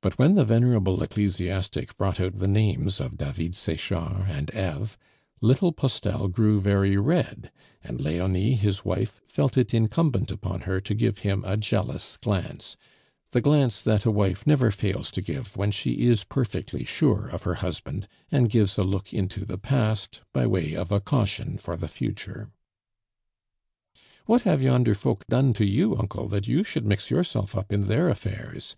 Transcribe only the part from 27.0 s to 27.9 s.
yourself up in